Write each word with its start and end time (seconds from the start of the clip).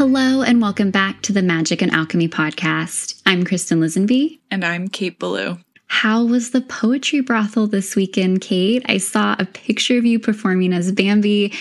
Hello, 0.00 0.40
and 0.40 0.62
welcome 0.62 0.90
back 0.90 1.20
to 1.20 1.32
the 1.34 1.42
Magick 1.42 1.82
and 1.82 1.92
Alchemy 1.92 2.26
podcast. 2.28 3.20
I'm 3.26 3.44
Kristin 3.44 3.80
Lisenby. 3.80 4.38
And 4.50 4.64
I'm 4.64 4.88
Kate 4.88 5.18
Belew. 5.18 5.58
How 5.88 6.24
was 6.24 6.52
the 6.52 6.62
poetry 6.62 7.20
brothel 7.20 7.66
this 7.66 7.94
weekend, 7.94 8.40
Kate? 8.40 8.82
I 8.88 8.96
saw 8.96 9.36
a 9.38 9.44
picture 9.44 9.98
of 9.98 10.06
you 10.06 10.18
performing 10.18 10.72
as 10.72 10.90
Bambi, 10.90 11.52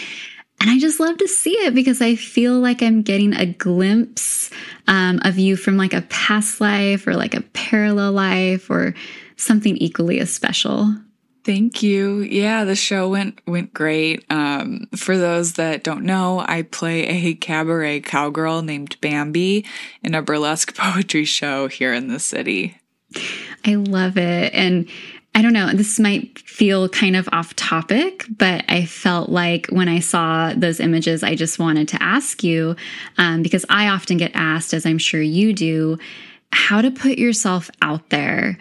and 0.62 0.70
I 0.70 0.80
just 0.80 1.02
love 1.02 1.18
to 1.18 1.28
see 1.28 1.52
it 1.52 1.76
because 1.76 2.02
I 2.02 2.16
feel 2.16 2.58
like 2.62 2.82
I'm 2.82 3.02
getting 3.02 3.34
a 3.34 3.46
glimpse 3.46 4.50
um, 4.88 5.20
of 5.26 5.38
you 5.38 5.58
from 5.58 5.76
like 5.76 5.94
a 5.94 6.04
past 6.04 6.62
life 6.62 7.08
or 7.08 7.18
like 7.18 7.34
a 7.34 7.42
parallel 7.42 8.14
life 8.14 8.70
or 8.70 8.96
something 9.36 9.76
equally 9.76 10.22
as 10.22 10.34
special. 10.34 10.96
Thank 11.46 11.82
you. 11.82 12.20
Yeah, 12.20 12.66
the 12.66 12.76
show 12.76 13.10
went 13.10 13.40
went 13.48 13.74
great. 13.74 14.26
Um, 14.30 14.88
for 14.96 15.18
those 15.18 15.54
that 15.54 15.84
don't 15.84 16.04
know, 16.04 16.44
I 16.46 16.64
play 16.64 17.08
a 17.08 17.34
cabaret 17.34 18.02
cowgirl 18.02 18.62
named 18.62 19.00
Bambi 19.02 19.66
in 20.04 20.16
a 20.16 20.22
burlesque 20.22 20.76
poetry 20.78 21.26
show 21.26 21.68
here 21.68 21.94
in 21.94 22.08
the 22.08 22.20
city. 22.20 22.78
I 23.66 23.76
love 23.76 24.18
it, 24.18 24.54
and 24.54 24.88
I 25.34 25.42
don't 25.42 25.54
know. 25.54 25.72
This 25.72 26.00
might 26.00 26.40
feel 26.40 26.90
kind 26.90 27.16
of 27.16 27.30
off 27.32 27.56
topic, 27.56 28.26
but 28.30 28.66
I 28.68 28.86
felt 28.86 29.30
like 29.30 29.68
when 29.68 29.88
I 29.88 30.00
saw 30.00 30.54
those 30.54 30.80
images, 30.80 31.24
I 31.24 31.36
just 31.36 31.60
wanted 31.60 31.88
to 31.90 32.04
ask 32.04 32.44
you 32.44 32.76
um, 33.18 33.42
because 33.44 33.66
I 33.70 33.88
often 33.88 34.18
get 34.18 34.32
asked, 34.34 34.74
as 34.74 34.86
I'm 34.86 34.98
sure 34.98 35.22
you 35.22 35.54
do, 35.54 35.98
how 36.52 36.82
to 36.82 36.92
put 36.92 37.18
yourself 37.18 37.70
out 37.82 38.10
there 38.10 38.58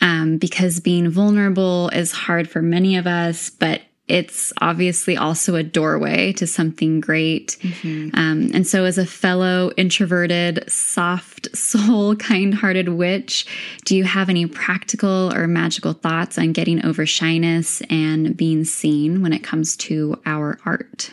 um, 0.00 0.38
because 0.38 0.80
being 0.80 1.10
vulnerable 1.10 1.88
is 1.90 2.12
hard 2.12 2.48
for 2.48 2.62
many 2.62 2.96
of 2.96 3.06
us, 3.06 3.50
but 3.50 3.82
it's 4.10 4.52
obviously 4.60 5.16
also 5.16 5.54
a 5.54 5.62
doorway 5.62 6.32
to 6.32 6.46
something 6.46 7.00
great. 7.00 7.56
Mm-hmm. 7.60 8.18
Um, 8.18 8.50
and 8.52 8.66
so, 8.66 8.84
as 8.84 8.98
a 8.98 9.06
fellow 9.06 9.70
introverted, 9.76 10.64
soft 10.70 11.56
soul, 11.56 12.16
kind 12.16 12.52
hearted 12.52 12.88
witch, 12.88 13.46
do 13.84 13.96
you 13.96 14.04
have 14.04 14.28
any 14.28 14.46
practical 14.46 15.32
or 15.32 15.46
magical 15.46 15.92
thoughts 15.92 16.38
on 16.38 16.52
getting 16.52 16.84
over 16.84 17.06
shyness 17.06 17.82
and 17.88 18.36
being 18.36 18.64
seen 18.64 19.22
when 19.22 19.32
it 19.32 19.44
comes 19.44 19.76
to 19.76 20.20
our 20.26 20.58
art? 20.66 21.12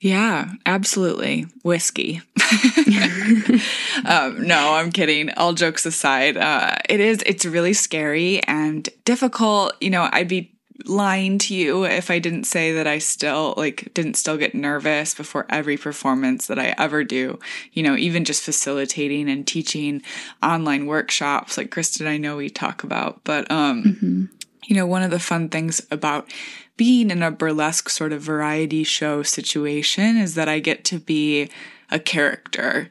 Yeah, 0.00 0.52
absolutely. 0.64 1.46
Whiskey. 1.62 2.22
um, 4.04 4.46
no, 4.46 4.74
I'm 4.74 4.90
kidding. 4.90 5.30
All 5.32 5.52
jokes 5.52 5.86
aside, 5.86 6.36
uh, 6.36 6.76
it 6.88 7.00
is, 7.00 7.22
it's 7.26 7.44
really 7.44 7.72
scary 7.72 8.42
and 8.44 8.88
difficult. 9.04 9.74
You 9.80 9.90
know, 9.90 10.08
I'd 10.12 10.28
be 10.28 10.58
lying 10.84 11.38
to 11.38 11.54
you 11.54 11.84
if 11.84 12.10
I 12.10 12.18
didn't 12.18 12.44
say 12.44 12.72
that 12.72 12.86
I 12.86 12.98
still 12.98 13.54
like 13.56 13.92
didn't 13.94 14.14
still 14.14 14.36
get 14.36 14.54
nervous 14.54 15.14
before 15.14 15.46
every 15.48 15.76
performance 15.76 16.46
that 16.46 16.58
I 16.58 16.74
ever 16.78 17.04
do. 17.04 17.38
You 17.72 17.82
know, 17.82 17.96
even 17.96 18.24
just 18.24 18.42
facilitating 18.42 19.28
and 19.28 19.46
teaching 19.46 20.02
online 20.42 20.86
workshops 20.86 21.58
like 21.58 21.70
Kristin 21.70 22.06
I 22.06 22.16
know 22.16 22.36
we 22.36 22.48
talk 22.48 22.84
about. 22.84 23.22
But 23.24 23.50
um 23.50 23.82
mm-hmm. 23.82 24.24
you 24.64 24.76
know, 24.76 24.86
one 24.86 25.02
of 25.02 25.10
the 25.10 25.18
fun 25.18 25.48
things 25.48 25.84
about 25.90 26.30
being 26.76 27.10
in 27.10 27.22
a 27.24 27.30
burlesque 27.30 27.88
sort 27.88 28.12
of 28.12 28.22
variety 28.22 28.84
show 28.84 29.22
situation 29.24 30.16
is 30.16 30.36
that 30.36 30.48
I 30.48 30.60
get 30.60 30.84
to 30.86 31.00
be 31.00 31.50
a 31.90 31.98
character. 31.98 32.88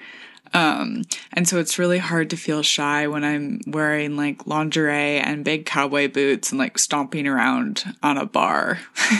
Um, 0.53 1.03
and 1.33 1.47
so 1.47 1.59
it's 1.59 1.77
really 1.77 1.97
hard 1.97 2.29
to 2.29 2.37
feel 2.37 2.63
shy 2.63 3.07
when 3.07 3.23
I'm 3.23 3.61
wearing 3.67 4.15
like 4.15 4.47
lingerie 4.47 5.19
and 5.19 5.43
big 5.43 5.65
cowboy 5.65 6.07
boots 6.07 6.51
and 6.51 6.59
like 6.59 6.77
stomping 6.77 7.27
around 7.27 7.83
on 8.01 8.17
a 8.17 8.25
bar. 8.25 8.79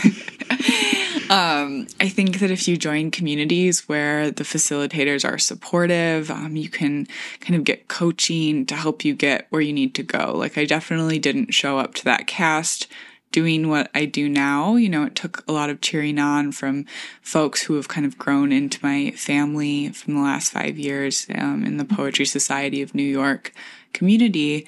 um, 1.30 1.86
I 2.00 2.08
think 2.08 2.38
that 2.38 2.50
if 2.50 2.66
you 2.66 2.76
join 2.76 3.10
communities 3.10 3.88
where 3.88 4.30
the 4.30 4.44
facilitators 4.44 5.28
are 5.28 5.38
supportive, 5.38 6.30
um, 6.30 6.56
you 6.56 6.68
can 6.68 7.06
kind 7.40 7.54
of 7.54 7.64
get 7.64 7.88
coaching 7.88 8.66
to 8.66 8.74
help 8.74 9.04
you 9.04 9.14
get 9.14 9.46
where 9.50 9.62
you 9.62 9.72
need 9.72 9.94
to 9.96 10.02
go. 10.02 10.32
Like 10.34 10.56
I 10.56 10.64
definitely 10.64 11.18
didn't 11.18 11.52
show 11.54 11.78
up 11.78 11.94
to 11.94 12.04
that 12.04 12.26
cast 12.26 12.88
doing 13.32 13.68
what 13.68 13.90
I 13.94 14.04
do 14.04 14.28
now. 14.28 14.76
You 14.76 14.88
know, 14.88 15.04
it 15.04 15.14
took 15.14 15.44
a 15.46 15.52
lot 15.52 15.70
of 15.70 15.80
cheering 15.80 16.18
on 16.18 16.52
from 16.52 16.86
folks 17.22 17.62
who 17.62 17.74
have 17.74 17.88
kind 17.88 18.06
of 18.06 18.18
grown 18.18 18.52
into 18.52 18.78
my 18.82 19.10
family 19.12 19.90
from 19.90 20.14
the 20.14 20.20
last 20.20 20.52
five 20.52 20.78
years 20.78 21.26
um, 21.34 21.64
in 21.64 21.76
the 21.76 21.84
Poetry 21.84 22.24
Society 22.24 22.82
of 22.82 22.94
New 22.94 23.02
York 23.02 23.52
community. 23.92 24.66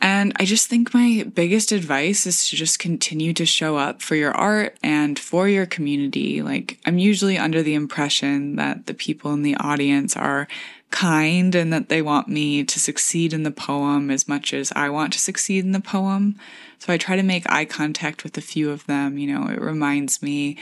And 0.00 0.32
I 0.36 0.44
just 0.44 0.68
think 0.68 0.94
my 0.94 1.26
biggest 1.34 1.72
advice 1.72 2.24
is 2.24 2.48
to 2.48 2.56
just 2.56 2.78
continue 2.78 3.32
to 3.32 3.44
show 3.44 3.76
up 3.76 4.00
for 4.00 4.14
your 4.14 4.30
art 4.30 4.76
and 4.80 5.18
for 5.18 5.48
your 5.48 5.66
community. 5.66 6.40
Like, 6.40 6.78
I'm 6.86 6.98
usually 6.98 7.36
under 7.36 7.64
the 7.64 7.74
impression 7.74 8.54
that 8.56 8.86
the 8.86 8.94
people 8.94 9.32
in 9.32 9.42
the 9.42 9.56
audience 9.56 10.16
are 10.16 10.46
kind 10.90 11.54
and 11.54 11.72
that 11.72 11.88
they 11.88 12.00
want 12.00 12.28
me 12.28 12.64
to 12.64 12.80
succeed 12.80 13.32
in 13.32 13.42
the 13.42 13.50
poem 13.50 14.10
as 14.10 14.26
much 14.26 14.54
as 14.54 14.72
I 14.74 14.88
want 14.88 15.12
to 15.12 15.18
succeed 15.18 15.64
in 15.64 15.72
the 15.72 15.80
poem. 15.80 16.38
So 16.78 16.92
I 16.92 16.96
try 16.96 17.16
to 17.16 17.22
make 17.22 17.50
eye 17.50 17.64
contact 17.64 18.24
with 18.24 18.38
a 18.38 18.42
few 18.42 18.70
of 18.70 18.86
them. 18.86 19.18
You 19.18 19.34
know, 19.34 19.48
it 19.48 19.60
reminds 19.60 20.22
me 20.22 20.56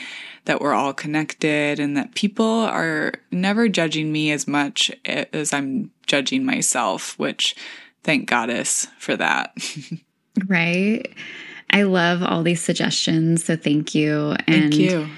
that 0.46 0.60
we're 0.60 0.72
all 0.72 0.92
connected 0.92 1.78
and 1.78 1.96
that 1.96 2.14
people 2.14 2.44
are 2.44 3.12
never 3.30 3.68
judging 3.68 4.10
me 4.10 4.30
as 4.32 4.48
much 4.48 4.90
as 5.04 5.52
I'm 5.52 5.90
judging 6.06 6.44
myself, 6.44 7.18
which 7.18 7.54
thank 8.02 8.28
goddess 8.28 8.86
for 8.98 9.16
that. 9.16 9.56
right. 10.48 11.06
I 11.70 11.82
love 11.82 12.22
all 12.22 12.42
these 12.42 12.62
suggestions. 12.62 13.44
So 13.44 13.56
thank 13.56 13.94
you. 13.94 14.34
And 14.46 14.72
thank 14.72 14.78
you. 14.78 15.08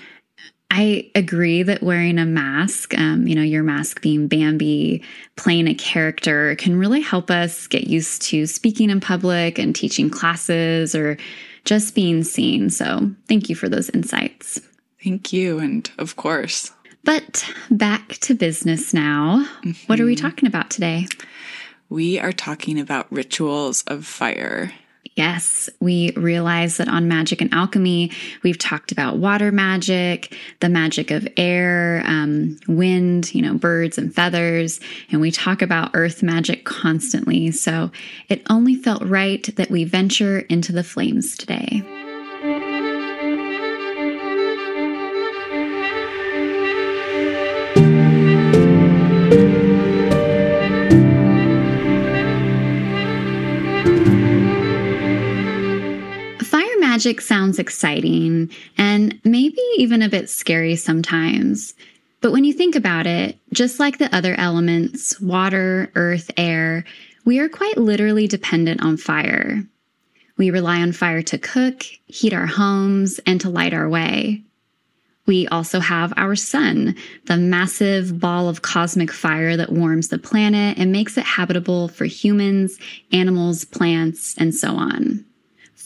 I 0.70 1.10
agree 1.14 1.62
that 1.62 1.82
wearing 1.82 2.18
a 2.18 2.26
mask, 2.26 2.96
um, 2.98 3.26
you 3.26 3.34
know, 3.34 3.42
your 3.42 3.62
mask 3.62 4.02
being 4.02 4.28
Bambi, 4.28 5.02
playing 5.36 5.66
a 5.66 5.74
character 5.74 6.56
can 6.56 6.78
really 6.78 7.00
help 7.00 7.30
us 7.30 7.66
get 7.66 7.86
used 7.86 8.22
to 8.22 8.46
speaking 8.46 8.90
in 8.90 9.00
public 9.00 9.58
and 9.58 9.74
teaching 9.74 10.10
classes 10.10 10.94
or 10.94 11.16
just 11.64 11.94
being 11.94 12.22
seen. 12.22 12.68
So 12.68 13.10
thank 13.28 13.48
you 13.48 13.56
for 13.56 13.68
those 13.68 13.88
insights. 13.90 14.60
Thank 15.02 15.32
you. 15.32 15.58
And 15.58 15.90
of 15.98 16.16
course. 16.16 16.72
But 17.02 17.50
back 17.70 18.18
to 18.20 18.34
business 18.34 18.92
now. 18.92 19.46
Mm-hmm. 19.62 19.70
What 19.86 20.00
are 20.00 20.04
we 20.04 20.16
mm-hmm. 20.16 20.26
talking 20.26 20.46
about 20.46 20.68
today? 20.68 21.06
We 21.88 22.18
are 22.18 22.32
talking 22.32 22.78
about 22.78 23.10
rituals 23.10 23.82
of 23.86 24.04
fire. 24.04 24.72
Yes, 25.18 25.68
we 25.80 26.12
realize 26.12 26.76
that 26.76 26.86
on 26.86 27.10
Magick 27.10 27.40
and 27.40 27.52
Alchemy, 27.52 28.12
we've 28.44 28.56
talked 28.56 28.92
about 28.92 29.16
water 29.16 29.50
magic, 29.50 30.32
the 30.60 30.68
magic 30.68 31.10
of 31.10 31.26
air, 31.36 32.04
um, 32.06 32.56
wind, 32.68 33.34
you 33.34 33.42
know, 33.42 33.54
birds 33.54 33.98
and 33.98 34.14
feathers, 34.14 34.78
and 35.10 35.20
we 35.20 35.32
talk 35.32 35.60
about 35.60 35.90
earth 35.94 36.22
magic 36.22 36.64
constantly. 36.64 37.50
So 37.50 37.90
it 38.28 38.46
only 38.48 38.76
felt 38.76 39.02
right 39.02 39.44
that 39.56 39.72
we 39.72 39.82
venture 39.82 40.38
into 40.38 40.70
the 40.70 40.84
flames 40.84 41.36
today. 41.36 41.82
Magic 56.98 57.20
sounds 57.20 57.60
exciting 57.60 58.50
and 58.76 59.20
maybe 59.22 59.62
even 59.76 60.02
a 60.02 60.08
bit 60.08 60.28
scary 60.28 60.74
sometimes. 60.74 61.72
But 62.20 62.32
when 62.32 62.42
you 62.42 62.52
think 62.52 62.74
about 62.74 63.06
it, 63.06 63.38
just 63.52 63.78
like 63.78 63.98
the 63.98 64.12
other 64.12 64.34
elements 64.34 65.20
water, 65.20 65.92
earth, 65.94 66.28
air 66.36 66.84
we 67.24 67.38
are 67.38 67.48
quite 67.48 67.78
literally 67.78 68.26
dependent 68.26 68.82
on 68.82 68.96
fire. 68.96 69.62
We 70.38 70.50
rely 70.50 70.80
on 70.80 70.90
fire 70.90 71.22
to 71.22 71.38
cook, 71.38 71.84
heat 72.06 72.32
our 72.32 72.46
homes, 72.46 73.20
and 73.26 73.40
to 73.42 73.48
light 73.48 73.74
our 73.74 73.88
way. 73.88 74.42
We 75.26 75.46
also 75.46 75.78
have 75.78 76.12
our 76.16 76.34
sun, 76.34 76.96
the 77.26 77.36
massive 77.36 78.18
ball 78.18 78.48
of 78.48 78.62
cosmic 78.62 79.12
fire 79.12 79.56
that 79.56 79.70
warms 79.70 80.08
the 80.08 80.18
planet 80.18 80.78
and 80.78 80.90
makes 80.90 81.16
it 81.16 81.24
habitable 81.24 81.86
for 81.86 82.06
humans, 82.06 82.76
animals, 83.12 83.64
plants, 83.64 84.34
and 84.36 84.52
so 84.52 84.74
on. 84.74 85.24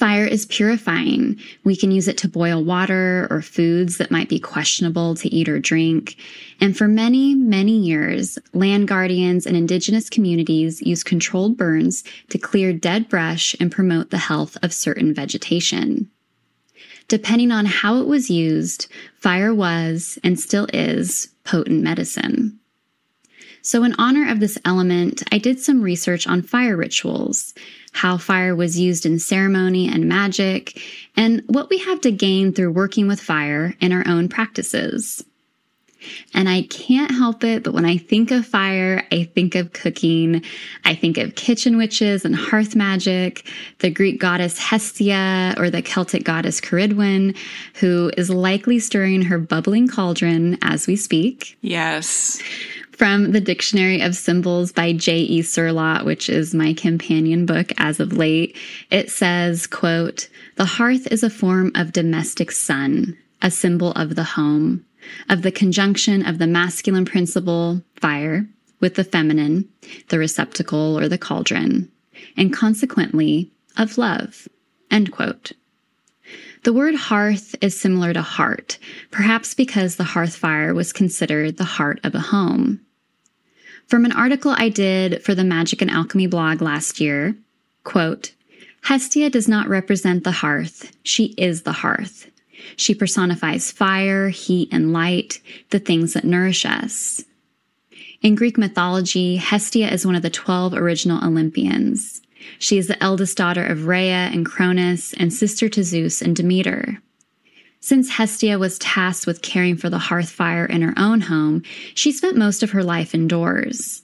Fire 0.03 0.27
is 0.27 0.47
purifying. 0.47 1.39
We 1.63 1.77
can 1.77 1.93
use 1.93 2.09
it 2.09 2.19
to 2.19 2.29
boil 2.29 2.65
water 2.65 3.29
or 3.31 3.41
foods 3.41 3.99
that 3.99 4.11
might 4.11 4.29
be 4.29 4.41
questionable 4.41 5.15
to 5.15 5.33
eat 5.33 5.49
or 5.49 5.61
drink. 5.61 6.17
And 6.61 6.77
for 6.77 6.89
many, 6.89 7.37
many 7.37 7.79
years, 7.79 8.37
land 8.53 8.89
guardians 8.89 9.47
and 9.47 9.57
indigenous 9.57 10.11
communities 10.11 10.83
use 10.83 11.05
controlled 11.05 11.57
burns 11.57 12.03
to 12.31 12.39
clear 12.39 12.73
dead 12.73 13.09
brush 13.09 13.55
and 13.61 13.71
promote 13.71 14.11
the 14.11 14.19
health 14.19 14.57
of 14.61 14.73
certain 14.73 15.15
vegetation. 15.15 16.11
Depending 17.07 17.53
on 17.53 17.67
how 17.67 18.01
it 18.01 18.09
was 18.09 18.29
used, 18.29 18.89
fire 19.21 19.55
was 19.55 20.19
and 20.25 20.41
still 20.41 20.67
is 20.73 21.29
potent 21.45 21.81
medicine. 21.81 22.59
So, 23.63 23.85
in 23.85 23.95
honor 23.97 24.29
of 24.29 24.41
this 24.41 24.59
element, 24.65 25.23
I 25.31 25.39
did 25.39 25.61
some 25.61 25.83
research 25.83 26.27
on 26.27 26.43
fire 26.43 26.77
rituals, 26.77 27.55
how 27.93 28.19
fire 28.19 28.57
was 28.57 28.79
used 28.79 29.07
in 29.07 29.21
ceremony 29.21 29.89
and 29.89 30.09
magic, 30.09 30.83
and 31.17 31.43
what 31.47 31.71
we 31.71 31.79
have 31.79 32.01
to 32.01 32.11
gain 32.11 32.53
through 32.53 32.73
working 32.73 33.07
with 33.07 33.21
fire 33.21 33.75
in 33.81 33.93
our 33.93 34.03
own 34.07 34.29
practices. 34.29 35.25
And 36.35 36.49
I 36.49 36.63
can't 36.63 37.13
help 37.13 37.45
it, 37.45 37.63
but 37.63 37.75
when 37.75 37.85
I 37.85 37.97
think 37.97 38.33
of 38.33 38.45
fire, 38.45 39.05
I 39.13 39.31
think 39.33 39.55
of 39.55 39.73
cooking. 39.73 40.43
I 40.85 40.97
think 40.97 41.17
of 41.17 41.37
kitchen 41.37 41.77
witches 41.77 42.25
and 42.25 42.35
hearth 42.35 42.75
magic, 42.75 43.47
the 43.79 43.91
Greek 43.91 44.19
goddess 44.19 44.59
Hestia 44.59 45.55
or 45.57 45.71
the 45.71 45.81
Celtic 45.81 46.25
goddess 46.25 46.61
Ceridwen, 46.61 47.37
who 47.75 48.11
is 48.17 48.31
likely 48.31 48.81
stirring 48.81 49.23
her 49.23 49.39
bubbling 49.39 49.87
cauldron 49.87 50.59
as 50.63 50.89
we 50.89 50.97
speak. 50.97 51.57
Yes 51.61 52.43
from 53.03 53.33
the 53.33 53.41
Dictionary 53.41 54.01
of 54.01 54.15
Symbols 54.15 54.71
by 54.71 54.93
J.E. 54.93 55.43
Cirlot, 55.43 56.05
which 56.05 56.31
is 56.31 56.55
my 56.55 56.73
companion 56.73 57.47
book 57.47 57.73
as 57.77 57.99
of 57.99 58.13
late. 58.13 58.57
It 58.93 59.11
says, 59.11 59.67
quote, 59.67 60.29
The 60.55 60.65
hearth 60.65 61.09
is 61.09 61.25
a 61.25 61.29
form 61.29 61.73
of 61.75 61.91
domestic 61.91 62.53
sun, 62.53 63.19
a 63.43 63.51
symbol 63.51 63.91
of 63.95 64.15
the 64.15 64.23
home, 64.23 64.85
of 65.29 65.43
the 65.43 65.51
conjunction 65.51 66.25
of 66.25 66.39
the 66.39 66.47
masculine 66.47 67.05
principle, 67.05 67.83
fire, 67.97 68.47
with 68.79 68.95
the 68.95 69.03
feminine, 69.03 69.69
the 70.11 70.21
receptacle 70.21 70.97
or 70.97 71.09
the 71.09 71.19
cauldron, 71.19 71.91
and 72.37 72.53
consequently 72.53 73.51
of 73.77 73.99
love, 73.99 74.47
end 74.93 75.11
quote. 75.11 75.51
The 76.63 76.73
word 76.73 76.95
hearth 76.95 77.57
is 77.61 77.77
similar 77.77 78.13
to 78.13 78.23
heart, 78.23 78.79
perhaps 79.11 79.55
because 79.55 79.97
the 79.97 80.05
hearth 80.05 80.37
fire 80.37 80.73
was 80.73 80.93
considered 80.93 81.57
the 81.57 81.65
heart 81.65 81.99
of 82.05 82.15
a 82.15 82.21
home. 82.21 82.79
From 83.87 84.05
an 84.05 84.13
article 84.13 84.55
I 84.57 84.69
did 84.69 85.23
for 85.23 85.35
the 85.35 85.43
Magick 85.43 85.83
and 85.83 85.91
Alchemy 85.91 86.27
blog 86.27 86.63
last 86.63 87.01
year, 87.01 87.37
quote, 87.85 88.33
Hestia 88.83 89.31
does 89.31 89.49
not 89.49 89.69
represent 89.69 90.25
the 90.25 90.33
hearth, 90.33 90.97
she 91.05 91.35
is 91.39 91.63
the 91.63 91.73
hearth. 91.73 92.31
She 92.77 92.95
personifies 92.95 93.71
fire, 93.71 94.29
heat, 94.29 94.69
and 94.73 94.93
light, 94.93 95.41
the 95.71 95.79
things 95.79 96.15
that 96.15 96.25
nourish 96.25 96.65
us. 96.65 97.23
In 98.23 98.35
Greek 98.35 98.57
mythology, 98.57 99.37
Hestia 99.37 99.93
is 99.93 100.07
one 100.07 100.15
of 100.15 100.23
the 100.23 100.31
12 100.31 100.75
original 100.75 101.25
Olympians. 101.25 102.23
She 102.59 102.79
is 102.79 102.89
the 102.89 103.03
eldest 103.03 103.37
daughter 103.37 103.65
of 103.65 103.87
Rhea 103.87 104.31
and 104.33 104.47
Cronus 104.47 105.13
and 105.15 105.33
sister 105.33 105.69
to 105.69 105.83
Zeus 105.83 106.23
and 106.23 106.35
Demeter. 106.35 107.03
Since 107.85 108.11
Hestia 108.11 108.61
was 108.61 108.79
tasked 108.79 109.27
with 109.27 109.43
caring 109.43 109.77
for 109.77 109.91
the 109.91 109.99
hearth 109.99 110.31
fire 110.31 110.65
in 110.65 110.83
her 110.83 110.95
own 110.97 111.23
home, 111.23 111.65
she 111.95 112.13
spent 112.13 112.37
most 112.37 112.63
of 112.63 112.71
her 112.71 112.85
life 112.85 113.13
indoors. 113.13 114.03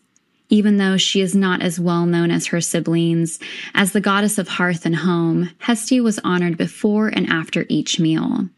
Even 0.48 0.78
though 0.78 0.96
she 0.96 1.20
is 1.20 1.36
not 1.36 1.62
as 1.62 1.78
well 1.78 2.04
known 2.04 2.32
as 2.32 2.46
her 2.46 2.60
siblings, 2.60 3.38
as 3.74 3.92
the 3.92 4.00
goddess 4.00 4.36
of 4.36 4.48
hearth 4.48 4.84
and 4.84 4.96
home, 4.96 5.50
Hestia 5.58 6.02
was 6.02 6.18
honored 6.24 6.56
before 6.56 7.06
and 7.06 7.28
after 7.28 7.66
each 7.68 8.00
meal. 8.00 8.48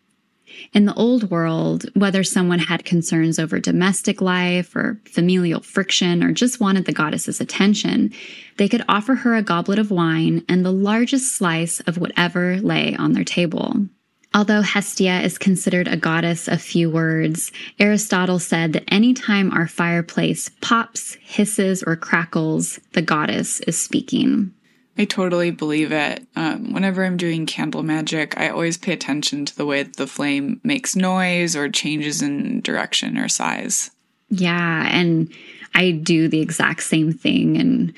In 0.72 0.87
the 0.87 0.94
old 0.94 1.31
world, 1.31 1.84
whether 1.93 2.25
someone 2.25 2.58
had 2.58 2.87
concerns 2.87 3.38
over 3.38 3.61
domestic 3.61 4.23
life 4.23 4.75
or 4.75 5.02
familial 5.05 5.61
friction 5.61 6.25
or 6.25 6.32
just 6.32 6.61
wanted 6.61 6.87
the 6.87 6.93
goddess's 6.93 7.43
attention, 7.43 8.11
they 8.56 8.70
could 8.70 8.87
offer 8.88 9.16
her 9.16 9.34
a 9.34 9.43
goblet 9.43 9.78
of 9.78 9.90
wine 9.90 10.46
and 10.49 10.64
the 10.64 10.73
largest 10.73 11.34
slice 11.34 11.81
of 11.81 11.99
whatever 11.99 12.56
lay 12.62 12.96
on 12.96 13.12
their 13.12 13.25
table. 13.25 13.87
Although 14.32 14.62
Hestia 14.62 15.21
is 15.23 15.38
considered 15.38 15.88
a 15.88 15.97
goddess 15.97 16.47
of 16.47 16.62
few 16.62 16.88
words, 16.88 17.50
Aristotle 17.81 18.38
said 18.38 18.73
that 18.75 18.85
any 18.87 19.12
time 19.12 19.50
our 19.53 19.67
fireplace 19.67 20.50
pops, 20.61 21.17
hisses, 21.21 21.82
or 21.82 21.97
crackles, 21.97 22.79
the 22.93 23.03
goddess 23.03 23.61
is 23.61 23.81
speaking. 23.81 24.53
I 24.97 25.05
totally 25.05 25.50
believe 25.50 25.91
it. 25.91 26.27
Um, 26.37 26.73
whenever 26.73 27.05
I'm 27.05 27.17
doing 27.17 27.47
candle 27.47 27.82
magic, 27.82 28.38
I 28.38 28.50
always 28.50 28.77
pay 28.77 28.93
attention 28.93 29.47
to 29.47 29.56
the 29.56 29.67
way 29.67 29.82
that 29.82 29.97
the 29.97 30.06
flame 30.06 30.61
makes 30.62 30.94
noise 30.94 31.56
or 31.56 31.69
changes 31.69 32.23
in 32.23 32.61
direction 32.61 33.19
or 33.19 33.29
size. 33.29 33.91
Yeah, 34.29 34.88
and 34.93 35.33
I 35.75 35.91
do 35.91 36.29
the 36.29 36.41
exact 36.41 36.83
same 36.83 37.12
thing. 37.12 37.56
And 37.56 37.94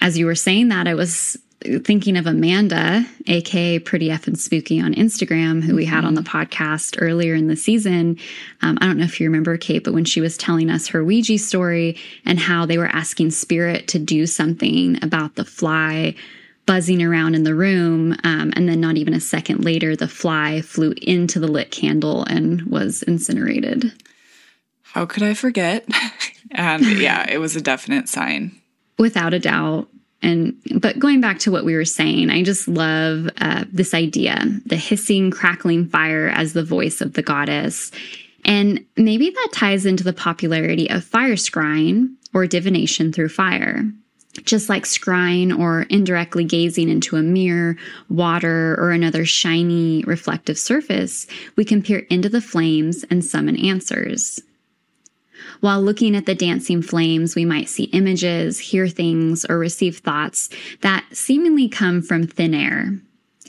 as 0.00 0.18
you 0.18 0.26
were 0.26 0.34
saying 0.34 0.68
that, 0.68 0.88
I 0.88 0.94
was 0.94 1.36
thinking 1.84 2.16
of 2.16 2.26
Amanda, 2.26 3.04
aka 3.26 3.78
Pretty 3.78 4.08
Effin 4.08 4.36
Spooky 4.36 4.80
on 4.80 4.94
Instagram, 4.94 5.62
who 5.62 5.74
we 5.74 5.84
had 5.84 6.04
on 6.04 6.14
the 6.14 6.20
mm-hmm. 6.20 6.36
podcast 6.36 6.96
earlier 7.00 7.34
in 7.34 7.48
the 7.48 7.56
season. 7.56 8.18
Um, 8.62 8.78
I 8.80 8.86
don't 8.86 8.98
know 8.98 9.04
if 9.04 9.20
you 9.20 9.26
remember 9.26 9.56
Kate, 9.56 9.84
but 9.84 9.94
when 9.94 10.04
she 10.04 10.20
was 10.20 10.36
telling 10.36 10.70
us 10.70 10.88
her 10.88 11.04
Ouija 11.04 11.38
story 11.38 11.96
and 12.24 12.38
how 12.38 12.66
they 12.66 12.78
were 12.78 12.86
asking 12.86 13.30
Spirit 13.30 13.88
to 13.88 13.98
do 13.98 14.26
something 14.26 15.02
about 15.02 15.34
the 15.34 15.44
fly 15.44 16.14
buzzing 16.66 17.02
around 17.02 17.34
in 17.34 17.44
the 17.44 17.54
room, 17.54 18.12
um, 18.24 18.52
and 18.56 18.68
then 18.68 18.80
not 18.80 18.96
even 18.96 19.14
a 19.14 19.20
second 19.20 19.64
later, 19.64 19.94
the 19.94 20.08
fly 20.08 20.60
flew 20.60 20.92
into 21.00 21.38
the 21.38 21.48
lit 21.48 21.70
candle 21.70 22.24
and 22.24 22.62
was 22.62 23.02
incinerated. 23.04 23.92
How 24.82 25.06
could 25.06 25.22
I 25.22 25.34
forget? 25.34 25.86
and 26.50 26.84
yeah, 26.84 27.24
it 27.30 27.38
was 27.38 27.54
a 27.54 27.60
definite 27.60 28.08
sign. 28.08 28.60
Without 28.98 29.34
a 29.34 29.38
doubt. 29.38 29.88
And 30.22 30.56
but 30.80 30.98
going 30.98 31.20
back 31.20 31.38
to 31.40 31.52
what 31.52 31.64
we 31.64 31.74
were 31.74 31.84
saying, 31.84 32.30
I 32.30 32.42
just 32.42 32.68
love 32.68 33.28
uh, 33.38 33.64
this 33.70 33.94
idea: 33.94 34.42
the 34.64 34.76
hissing, 34.76 35.30
crackling 35.30 35.88
fire 35.88 36.28
as 36.28 36.52
the 36.52 36.64
voice 36.64 37.00
of 37.00 37.12
the 37.12 37.22
goddess, 37.22 37.92
and 38.44 38.84
maybe 38.96 39.30
that 39.30 39.48
ties 39.52 39.84
into 39.86 40.04
the 40.04 40.12
popularity 40.12 40.88
of 40.88 41.04
fire 41.04 41.34
scrying 41.34 42.14
or 42.32 42.46
divination 42.46 43.12
through 43.12 43.28
fire. 43.28 43.84
Just 44.44 44.68
like 44.68 44.84
scrying 44.84 45.58
or 45.58 45.82
indirectly 45.82 46.44
gazing 46.44 46.90
into 46.90 47.16
a 47.16 47.22
mirror, 47.22 47.76
water, 48.10 48.76
or 48.78 48.90
another 48.90 49.24
shiny 49.24 50.04
reflective 50.04 50.58
surface, 50.58 51.26
we 51.56 51.64
can 51.64 51.82
peer 51.82 52.00
into 52.10 52.28
the 52.28 52.42
flames 52.42 53.04
and 53.10 53.24
summon 53.24 53.56
answers. 53.56 54.40
While 55.60 55.82
looking 55.82 56.14
at 56.14 56.26
the 56.26 56.34
dancing 56.34 56.82
flames, 56.82 57.34
we 57.34 57.44
might 57.44 57.68
see 57.68 57.84
images, 57.84 58.58
hear 58.58 58.88
things, 58.88 59.44
or 59.44 59.58
receive 59.58 59.98
thoughts 59.98 60.48
that 60.82 61.04
seemingly 61.12 61.68
come 61.68 62.02
from 62.02 62.26
thin 62.26 62.54
air, 62.54 62.98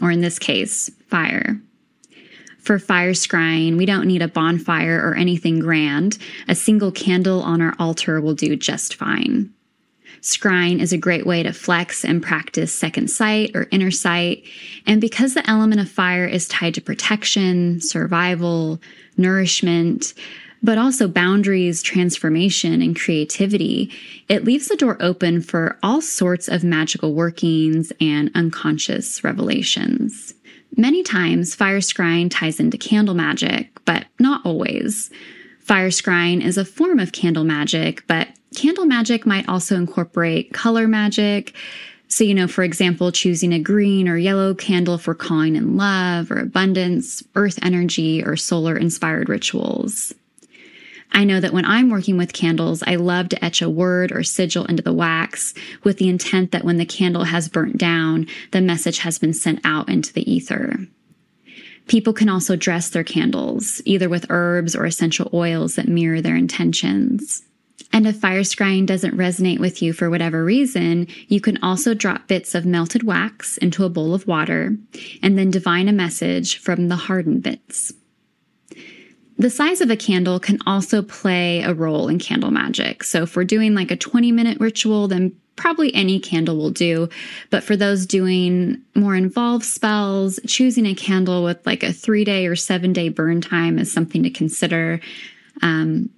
or 0.02 0.12
in 0.12 0.22
this 0.22 0.40
case, 0.40 0.90
fire. 1.08 1.60
For 2.60 2.80
fire 2.80 3.14
scrying, 3.14 3.78
we 3.78 3.86
don't 3.86 4.08
need 4.08 4.22
a 4.22 4.28
bonfire 4.28 5.02
or 5.02 5.16
anything 5.16 5.60
grand. 5.60 6.18
A 6.50 6.56
single 6.56 6.92
candle 6.92 7.42
on 7.42 7.62
our 7.62 7.74
altar 7.80 8.20
will 8.20 8.34
do 8.34 8.58
just 8.58 8.96
fine. 8.96 9.54
Scrying 10.22 10.82
is 10.82 10.92
a 10.92 10.98
great 10.98 11.26
way 11.26 11.44
to 11.44 11.54
flex 11.54 12.04
and 12.04 12.22
practice 12.22 12.74
second 12.74 13.10
sight 13.10 13.52
or 13.56 13.68
inner 13.72 13.92
sight. 13.92 14.44
And 14.86 15.00
because 15.00 15.34
the 15.34 15.50
element 15.50 15.80
of 15.80 15.90
fire 15.90 16.26
is 16.26 16.48
tied 16.48 16.74
to 16.74 16.82
protection, 16.82 17.80
survival, 17.80 18.82
nourishment, 19.16 20.14
but 20.64 20.78
also 20.78 21.08
boundaries, 21.08 21.82
transformation, 21.82 22.82
and 22.82 23.00
creativity, 23.00 23.92
it 24.28 24.44
leaves 24.44 24.68
the 24.68 24.76
door 24.76 24.98
open 25.00 25.42
for 25.42 25.78
all 25.84 26.02
sorts 26.02 26.48
of 26.48 26.64
magical 26.64 27.14
workings 27.14 27.92
and 28.02 28.32
unconscious 28.36 29.24
revelations. 29.24 30.34
Many 30.76 31.04
times, 31.04 31.56
fire 31.56 31.80
scrying 31.80 32.30
ties 32.30 32.60
into 32.60 32.78
candle 32.78 33.16
magic, 33.16 33.72
but 33.86 34.06
not 34.20 34.46
always. 34.46 35.10
Fire 35.60 35.90
scrying 35.90 36.44
is 36.44 36.58
a 36.58 36.66
form 36.66 37.00
of 37.00 37.12
candle 37.12 37.44
magic, 37.44 38.06
but 38.08 38.28
candle 38.56 38.86
magic 38.86 39.26
might 39.26 39.48
also 39.50 39.76
incorporate 39.76 40.54
color 40.54 40.88
magic. 40.88 41.56
So, 42.10 42.24
you 42.24 42.34
know, 42.34 42.48
for 42.48 42.64
example, 42.64 43.12
choosing 43.12 43.54
a 43.54 43.60
green 43.60 44.08
or 44.08 44.18
yellow 44.18 44.54
candle 44.54 44.98
for 44.98 45.14
calling 45.14 45.56
in 45.56 45.76
love 45.76 46.32
or 46.32 46.40
abundance, 46.40 47.22
earth 47.36 47.60
energy, 47.62 48.24
or 48.24 48.38
solar 48.38 48.78
inspired 48.78 49.30
rituals. 49.30 50.14
I 51.12 51.24
know 51.24 51.40
that 51.40 51.54
when 51.54 51.66
I'm 51.66 51.90
working 51.90 52.18
with 52.18 52.34
candles, 52.34 52.84
I 52.86 52.96
love 52.96 53.30
to 53.30 53.44
etch 53.44 53.62
a 53.62 53.70
word 53.70 54.12
or 54.12 54.24
sigil 54.24 54.66
into 54.66 54.84
the 54.84 54.94
wax 54.94 55.54
with 55.84 55.98
the 55.98 56.10
intent 56.10 56.52
that 56.52 56.64
when 56.64 56.78
the 56.78 56.86
candle 56.86 57.24
has 57.24 57.50
burnt 57.50 57.78
down, 57.78 58.28
the 58.52 58.62
message 58.62 59.00
has 59.00 59.18
been 59.18 59.34
sent 59.34 59.60
out 59.64 59.90
into 59.90 60.14
the 60.14 60.30
ether. 60.32 60.88
People 61.88 62.14
can 62.14 62.28
also 62.28 62.56
dress 62.56 62.90
their 62.90 63.04
candles, 63.04 63.82
either 63.86 64.10
with 64.10 64.26
herbs 64.30 64.76
or 64.76 64.86
essential 64.86 65.30
oils 65.34 65.76
that 65.76 65.88
mirror 65.88 66.22
their 66.22 66.36
intentions. 66.36 67.44
And 67.94 68.06
if 68.06 68.18
fire 68.18 68.42
scrying 68.42 68.86
doesn't 68.86 69.16
resonate 69.16 69.60
with 69.60 69.82
you 69.82 69.94
for 69.94 70.10
whatever 70.10 70.44
reason, 70.44 71.08
you 71.28 71.40
can 71.40 71.58
also 71.64 71.94
drop 71.94 72.28
bits 72.28 72.54
of 72.54 72.66
melted 72.66 73.04
wax 73.04 73.58
into 73.58 73.86
a 73.86 73.90
bowl 73.90 74.14
of 74.14 74.28
water 74.28 74.76
and 75.24 75.38
then 75.38 75.50
divine 75.50 75.88
a 75.88 75.94
message 75.94 76.58
from 76.58 76.90
the 76.90 76.96
hardened 76.96 77.44
bits. 77.44 77.94
The 79.39 79.50
size 79.50 79.82
of 79.82 79.91
a 79.91 79.96
candle 79.96 80.39
can 80.39 80.58
also 80.65 81.01
play 81.01 81.62
a 81.62 81.74
role 81.74 82.08
in 82.08 82.17
candle 82.17 82.50
magic. 82.50 83.03
So 83.03 83.24
if 83.24 83.36
we're 83.36 83.44
doing 83.44 83.75
like 83.75 83.91
a 83.91 83.96
20 83.96 84.32
minute 84.32 84.60
ritual, 84.60 85.08
then 85.08 85.36
probably 85.56 85.94
any 85.94 86.20
candle 86.20 86.56
will 86.56 86.72
do. 86.72 87.10
But 87.50 87.63
for 87.63 87.75
those 87.75 88.06
doing 88.06 88.82
more 88.96 89.15
involved 89.15 89.65
spells, 89.65 90.39
choosing 90.48 90.86
a 90.86 90.96
candle 90.96 91.44
with 91.44 91.65
like 91.65 91.84
a 91.84 91.94
three 91.94 92.24
day 92.24 92.48
or 92.48 92.56
seven 92.56 92.94
day 92.94 93.10
burn 93.10 93.41
time 93.41 93.77
is 93.77 93.91
something 93.91 94.24
to 94.24 94.29
consider. 94.29 95.01
Um, 95.62 96.10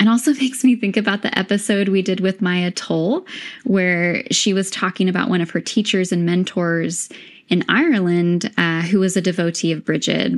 and 0.00 0.08
also 0.08 0.32
makes 0.40 0.64
me 0.64 0.76
think 0.76 0.96
about 0.96 1.22
the 1.22 1.36
episode 1.38 1.88
we 1.88 2.02
did 2.02 2.20
with 2.20 2.40
Maia 2.40 2.70
Toll, 2.70 3.26
where 3.64 4.22
she 4.30 4.54
was 4.54 4.70
talking 4.70 5.08
about 5.08 5.28
one 5.28 5.40
of 5.40 5.50
her 5.50 5.60
teachers 5.60 6.12
and 6.12 6.24
mentors 6.24 7.08
in 7.48 7.64
Ireland 7.68 8.50
uh, 8.56 8.82
who 8.82 9.00
was 9.00 9.16
a 9.16 9.20
devotee 9.20 9.72
of 9.72 9.84
Bridget. 9.84 10.32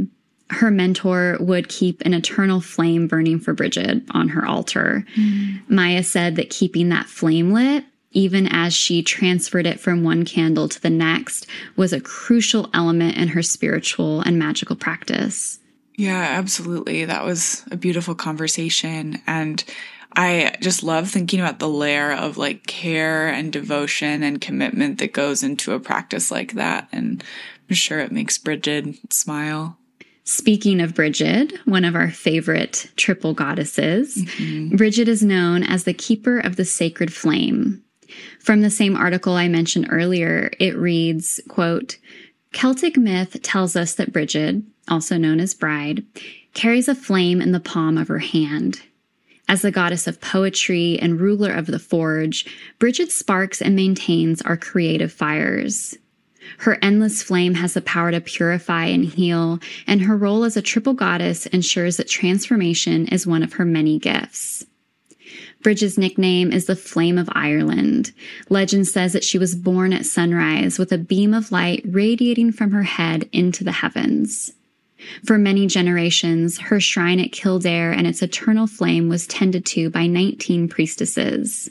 Her 0.50 0.70
mentor 0.70 1.38
would 1.40 1.68
keep 1.68 2.00
an 2.02 2.14
eternal 2.14 2.60
flame 2.60 3.08
burning 3.08 3.40
for 3.40 3.54
Bridget 3.54 4.02
on 4.10 4.28
her 4.28 4.46
altar. 4.46 5.04
Mm. 5.16 5.68
Maia 5.68 6.02
said 6.02 6.36
that 6.36 6.50
keeping 6.50 6.90
that 6.90 7.06
flame 7.06 7.52
lit, 7.52 7.84
even 8.12 8.46
as 8.46 8.74
she 8.74 9.02
transferred 9.02 9.66
it 9.66 9.80
from 9.80 10.04
one 10.04 10.24
candle 10.24 10.68
to 10.68 10.80
the 10.80 10.90
next, 10.90 11.46
was 11.76 11.92
a 11.92 12.00
crucial 12.00 12.68
element 12.74 13.16
in 13.16 13.28
her 13.28 13.42
spiritual 13.42 14.20
and 14.20 14.38
magical 14.38 14.76
practice. 14.76 15.58
Yeah, 15.96 16.20
absolutely. 16.38 17.04
That 17.04 17.24
was 17.24 17.64
a 17.70 17.76
beautiful 17.76 18.14
conversation. 18.14 19.22
And 19.26 19.64
I 20.16 20.56
just 20.60 20.82
love 20.82 21.10
thinking 21.10 21.40
about 21.40 21.58
the 21.58 21.68
layer 21.68 22.12
of 22.12 22.36
like 22.36 22.66
care 22.66 23.28
and 23.28 23.52
devotion 23.52 24.22
and 24.22 24.40
commitment 24.40 24.98
that 24.98 25.12
goes 25.12 25.42
into 25.42 25.72
a 25.72 25.80
practice 25.80 26.30
like 26.30 26.52
that. 26.52 26.88
And 26.92 27.22
I'm 27.68 27.74
sure 27.74 27.98
it 28.00 28.12
makes 28.12 28.38
Bridget 28.38 29.12
smile. 29.12 29.78
Speaking 30.24 30.80
of 30.80 30.94
Bridget, 30.94 31.52
one 31.66 31.84
of 31.84 31.94
our 31.94 32.10
favorite 32.10 32.90
triple 32.96 33.34
goddesses, 33.34 34.16
mm-hmm. 34.16 34.74
Bridget 34.76 35.06
is 35.06 35.22
known 35.22 35.62
as 35.62 35.84
the 35.84 35.92
keeper 35.92 36.38
of 36.38 36.56
the 36.56 36.64
sacred 36.64 37.12
flame. 37.12 37.84
From 38.40 38.62
the 38.62 38.70
same 38.70 38.96
article 38.96 39.34
I 39.34 39.48
mentioned 39.48 39.88
earlier, 39.90 40.50
it 40.58 40.76
reads, 40.76 41.40
quote, 41.48 41.98
Celtic 42.52 42.96
myth 42.96 43.36
tells 43.42 43.76
us 43.76 43.94
that 43.96 44.12
Bridget, 44.12 44.62
also 44.88 45.18
known 45.18 45.40
as 45.40 45.52
Bride, 45.52 46.04
carries 46.54 46.88
a 46.88 46.94
flame 46.94 47.42
in 47.42 47.52
the 47.52 47.60
palm 47.60 47.98
of 47.98 48.08
her 48.08 48.20
hand. 48.20 48.80
As 49.46 49.60
the 49.60 49.70
goddess 49.70 50.06
of 50.06 50.22
poetry 50.22 50.98
and 50.98 51.20
ruler 51.20 51.52
of 51.52 51.66
the 51.66 51.78
forge, 51.78 52.46
Bridget 52.78 53.12
sparks 53.12 53.60
and 53.60 53.76
maintains 53.76 54.40
our 54.40 54.56
creative 54.56 55.12
fires. 55.12 55.98
Her 56.58 56.78
endless 56.82 57.22
flame 57.22 57.54
has 57.54 57.74
the 57.74 57.80
power 57.80 58.10
to 58.10 58.20
purify 58.20 58.86
and 58.86 59.04
heal, 59.04 59.60
and 59.86 60.02
her 60.02 60.16
role 60.16 60.44
as 60.44 60.56
a 60.56 60.62
triple 60.62 60.94
goddess 60.94 61.46
ensures 61.46 61.96
that 61.96 62.08
transformation 62.08 63.08
is 63.08 63.26
one 63.26 63.42
of 63.42 63.54
her 63.54 63.64
many 63.64 63.98
gifts. 63.98 64.64
Bridget's 65.62 65.96
nickname 65.96 66.52
is 66.52 66.66
the 66.66 66.76
Flame 66.76 67.16
of 67.16 67.30
Ireland. 67.32 68.12
Legend 68.50 68.86
says 68.86 69.14
that 69.14 69.24
she 69.24 69.38
was 69.38 69.54
born 69.54 69.94
at 69.94 70.04
sunrise 70.04 70.78
with 70.78 70.92
a 70.92 70.98
beam 70.98 71.32
of 71.32 71.50
light 71.50 71.82
radiating 71.88 72.52
from 72.52 72.72
her 72.72 72.82
head 72.82 73.28
into 73.32 73.64
the 73.64 73.72
heavens. 73.72 74.52
For 75.24 75.38
many 75.38 75.66
generations, 75.66 76.58
her 76.58 76.80
shrine 76.80 77.18
at 77.18 77.32
Kildare 77.32 77.92
and 77.92 78.06
its 78.06 78.22
eternal 78.22 78.66
flame 78.66 79.08
was 79.08 79.26
tended 79.26 79.64
to 79.66 79.88
by 79.90 80.06
19 80.06 80.68
priestesses. 80.68 81.70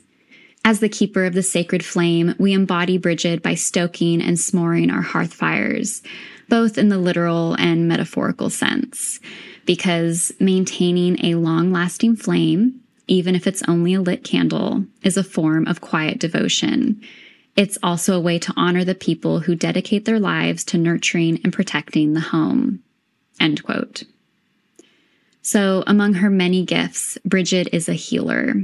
As 0.66 0.80
the 0.80 0.90
keeper 0.90 1.26
of 1.26 1.34
the 1.34 1.44
sacred 1.44 1.84
flame, 1.84 2.36
we 2.40 2.54
embody 2.54 2.98
Bridget 2.98 3.44
by 3.44 3.54
stoking 3.54 4.22
and 4.22 4.40
smooring 4.40 4.90
our 4.90 5.02
hearth 5.02 5.34
fires, 5.34 6.02
both 6.48 6.78
in 6.78 6.88
the 6.88 6.98
literal 6.98 7.56
and 7.56 7.88
metaphorical 7.88 8.50
sense, 8.50 9.20
because 9.66 10.32
maintaining 10.40 11.24
a 11.26 11.36
long 11.36 11.74
lasting 11.74 12.16
flame, 12.16 12.80
even 13.08 13.36
if 13.36 13.46
it's 13.46 13.64
only 13.68 13.94
a 13.94 14.02
lit 14.02 14.24
candle, 14.24 14.86
is 15.02 15.18
a 15.18 15.24
form 15.24 15.68
of 15.68 15.82
quiet 15.82 16.20
devotion. 16.20 17.02
It's 17.58 17.78
also 17.84 18.16
a 18.16 18.22
way 18.22 18.40
to 18.40 18.54
honor 18.56 18.86
the 18.86 18.96
people 18.96 19.42
who 19.42 19.56
dedicate 19.56 20.06
their 20.06 20.20
lives 20.20 20.64
to 20.66 20.78
nurturing 20.78 21.42
and 21.44 21.52
protecting 21.52 22.14
the 22.14 22.22
home. 22.22 22.82
End 23.38 23.64
quote. 23.64 24.04
So, 25.42 25.84
among 25.86 26.14
her 26.16 26.30
many 26.30 26.64
gifts, 26.64 27.18
Bridget 27.26 27.68
is 27.74 27.90
a 27.90 27.94
healer, 27.94 28.56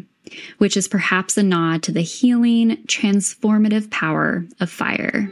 which 0.58 0.78
is 0.78 0.88
perhaps 0.88 1.38
a 1.38 1.44
nod 1.44 1.84
to 1.84 1.92
the 1.92 2.02
healing, 2.02 2.78
transformative 2.88 3.90
power 3.90 4.46
of 4.60 4.70
fire. 4.70 5.32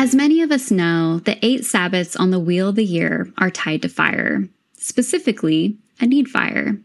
As 0.00 0.14
many 0.14 0.40
of 0.42 0.50
us 0.50 0.70
know, 0.70 1.18
the 1.18 1.38
eight 1.44 1.62
Sabbats 1.62 2.18
on 2.18 2.30
the 2.30 2.40
wheel 2.40 2.70
of 2.70 2.76
the 2.76 2.84
year 2.84 3.30
are 3.36 3.50
tied 3.50 3.82
to 3.82 3.88
fire, 3.88 4.48
specifically 4.72 5.76
a 6.00 6.06
need 6.06 6.28
fire. 6.28 6.78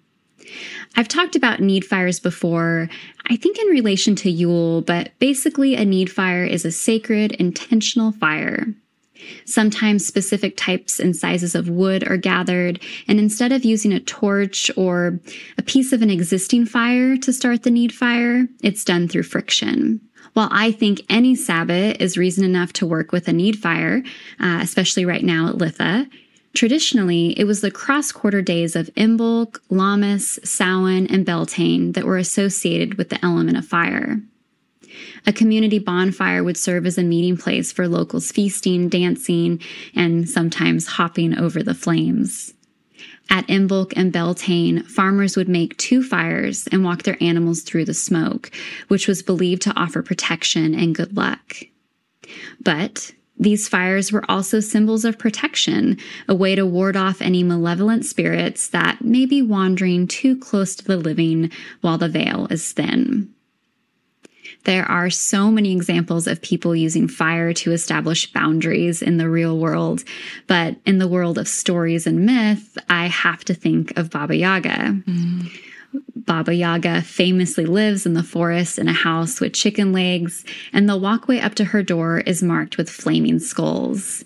I've 0.96 1.08
talked 1.08 1.36
about 1.36 1.60
need 1.60 1.86
fires 1.86 2.20
before, 2.20 2.90
I 3.28 3.36
think 3.36 3.58
in 3.58 3.68
relation 3.68 4.16
to 4.18 4.30
Yule, 4.30 4.82
but 4.82 5.12
basically, 5.20 5.76
a 5.76 5.86
need 5.86 6.12
fire 6.12 6.44
is 6.44 6.66
a 6.66 6.72
sacred, 6.72 7.32
intentional 7.34 8.12
fire. 8.12 8.68
Sometimes 9.46 10.06
specific 10.06 10.58
types 10.58 11.00
and 11.00 11.16
sizes 11.16 11.56
of 11.56 11.70
wood 11.70 12.08
are 12.10 12.18
gathered, 12.18 12.82
and 13.08 13.20
instead 13.20 13.52
of 13.52 13.64
using 13.64 13.94
a 13.94 14.00
torch 14.00 14.70
or 14.76 15.20
a 15.58 15.64
piece 15.64 15.94
of 15.94 16.02
an 16.02 16.10
existing 16.10 16.66
fire 16.66 17.16
to 17.18 17.34
start 17.34 17.64
the 17.64 17.72
need 17.72 17.94
fire, 17.94 18.48
it's 18.62 18.84
done 18.84 19.08
through 19.08 19.24
friction. 19.24 20.02
While 20.34 20.50
I 20.52 20.72
think 20.72 21.02
any 21.10 21.36
Sabbat 21.36 22.02
is 22.02 22.18
reason 22.18 22.44
enough 22.44 22.74
to 22.74 22.88
work 22.88 23.12
with 23.12 23.28
a 23.28 23.34
need 23.34 23.60
fire, 23.60 24.04
uh, 24.40 24.60
especially 24.62 25.06
right 25.06 25.24
now 25.24 25.48
at 25.50 25.56
Litha, 25.56 26.10
Traditionally, 26.54 27.38
it 27.40 27.46
was 27.46 27.62
the 27.62 27.72
cross 27.72 28.12
quarter 28.12 28.42
days 28.42 28.76
of 28.76 28.94
Imbolc, 28.96 29.60
Lammas, 29.70 30.40
Samhain, 30.48 31.08
and 31.08 31.26
Beltane 31.26 31.94
that 31.94 32.06
were 32.06 32.18
associated 32.18 32.96
with 32.96 33.10
the 33.10 33.24
element 33.26 33.58
of 33.58 33.66
fire. 33.66 34.22
A 35.26 35.34
community 35.34 35.80
bonfire 35.80 36.44
would 36.44 36.58
serve 36.58 36.86
as 36.86 37.00
a 37.00 37.04
meeting 37.04 37.38
place 37.38 37.72
for 37.72 37.88
locals 37.88 38.32
feasting, 38.32 38.88
dancing, 38.88 39.60
and 39.96 40.30
sometimes 40.30 40.86
hopping 40.86 41.36
over 41.38 41.64
the 41.64 41.74
flames. 41.74 42.54
At 43.30 43.48
Imbolc 43.48 43.94
and 43.96 44.12
Beltane, 44.12 44.84
farmers 44.84 45.36
would 45.36 45.50
make 45.50 45.78
two 45.78 46.04
fires 46.04 46.68
and 46.72 46.84
walk 46.84 47.04
their 47.04 47.18
animals 47.22 47.62
through 47.62 47.86
the 47.86 47.94
smoke, 47.94 48.52
which 48.90 49.08
was 49.08 49.24
believed 49.24 49.64
to 49.64 49.74
offer 49.76 50.04
protection 50.04 50.76
and 50.76 50.94
good 50.94 51.16
luck. 51.18 51.56
But 52.62 53.14
these 53.44 53.68
fires 53.68 54.12
were 54.12 54.24
also 54.30 54.60
symbols 54.60 55.06
of 55.06 55.20
protection, 55.20 55.98
a 56.28 56.36
way 56.36 56.56
to 56.56 56.66
ward 56.66 56.96
off 56.96 57.22
any 57.22 57.44
malevolent 57.44 58.06
spirits 58.06 58.68
that 58.70 59.04
may 59.04 59.26
be 59.26 59.42
wandering 59.42 60.08
too 60.08 60.38
close 60.38 60.76
to 60.76 60.86
the 60.86 60.98
living 60.98 61.52
while 61.82 61.98
the 61.98 62.10
veil 62.10 62.48
is 62.50 62.72
thin. 62.72 63.30
There 64.66 64.90
are 64.90 65.10
so 65.10 65.52
many 65.52 65.74
examples 65.74 66.26
of 66.26 66.42
people 66.42 66.76
using 66.76 67.08
fire 67.08 67.54
to 67.54 67.74
establish 67.74 68.32
boundaries 68.32 69.02
in 69.02 69.18
the 69.18 69.30
real 69.30 69.58
world, 69.60 70.04
but 70.48 70.78
in 70.86 71.00
the 71.00 71.08
world 71.08 71.38
of 71.38 71.50
stories 71.50 72.08
and 72.08 72.26
myth, 72.26 72.78
I 72.90 73.08
have 73.08 73.44
to 73.46 73.54
think 73.54 73.98
of 73.98 74.10
Baba 74.10 74.38
Yaga. 74.38 75.02
Mm. 75.06 75.52
Baba 76.16 76.54
Yaga 76.54 77.02
famously 77.02 77.66
lives 77.66 78.06
in 78.06 78.14
the 78.14 78.24
forest 78.24 78.80
in 78.80 78.88
a 78.88 78.94
house 78.94 79.40
with 79.40 79.54
chicken 79.54 79.92
legs, 79.92 80.46
and 80.72 80.88
the 80.88 80.98
walkway 80.98 81.40
up 81.40 81.56
to 81.56 81.66
her 81.66 81.84
door 81.84 82.20
is 82.20 82.42
marked 82.42 82.78
with 82.78 82.90
flaming 82.90 83.40
skulls. 83.40 84.24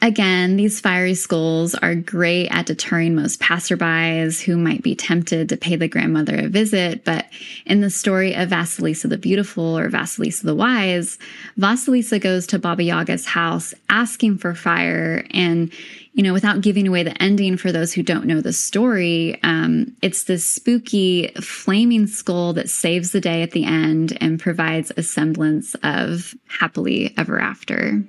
Again, 0.00 0.54
these 0.54 0.80
fiery 0.80 1.14
skulls 1.14 1.74
are 1.74 1.96
great 1.96 2.48
at 2.50 2.66
deterring 2.66 3.16
most 3.16 3.40
passerbys 3.40 4.40
who 4.40 4.56
might 4.56 4.80
be 4.80 4.94
tempted 4.94 5.48
to 5.48 5.56
pay 5.56 5.74
the 5.74 5.88
grandmother 5.88 6.36
a 6.36 6.48
visit. 6.48 7.04
But 7.04 7.26
in 7.66 7.80
the 7.80 7.90
story 7.90 8.32
of 8.32 8.50
Vasilisa 8.50 9.08
the 9.08 9.18
Beautiful 9.18 9.76
or 9.76 9.90
Vasilisa 9.90 10.42
the 10.42 10.54
Wise, 10.54 11.18
Vasilisa 11.58 12.20
goes 12.20 12.46
to 12.46 12.60
Baba 12.60 12.84
Yaga's 12.84 13.26
house 13.26 13.74
asking 13.88 14.38
for 14.38 14.54
fire. 14.54 15.24
And, 15.32 15.72
you 16.12 16.22
know, 16.22 16.32
without 16.32 16.60
giving 16.60 16.86
away 16.86 17.02
the 17.02 17.20
ending 17.20 17.56
for 17.56 17.72
those 17.72 17.92
who 17.92 18.04
don't 18.04 18.26
know 18.26 18.40
the 18.40 18.52
story, 18.52 19.40
um, 19.42 19.96
it's 20.00 20.24
this 20.24 20.48
spooky 20.48 21.32
flaming 21.40 22.06
skull 22.06 22.52
that 22.52 22.70
saves 22.70 23.10
the 23.10 23.20
day 23.20 23.42
at 23.42 23.50
the 23.50 23.64
end 23.64 24.16
and 24.20 24.38
provides 24.38 24.92
a 24.96 25.02
semblance 25.02 25.74
of 25.82 26.36
happily 26.46 27.12
ever 27.16 27.40
after. 27.40 28.04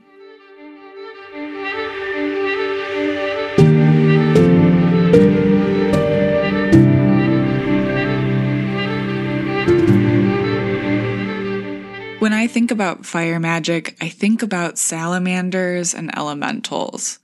Think 12.49 12.71
about 12.71 13.05
fire 13.05 13.39
magic, 13.39 13.95
I 14.01 14.09
think 14.09 14.41
about 14.41 14.79
salamanders 14.79 15.93
and 15.93 16.09
elementals. 16.17 17.19